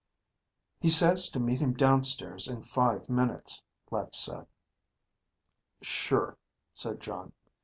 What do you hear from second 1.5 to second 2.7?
him downstairs in